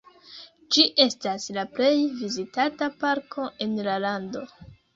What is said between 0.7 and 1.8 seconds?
Ĝi estas la